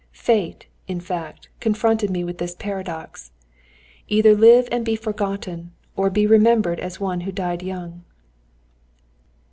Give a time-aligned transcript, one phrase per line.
[0.13, 3.29] Fate, in fact, confronted me with this paradox
[4.07, 8.03] "Either live and be forgotten, or be remembered as one who died young!"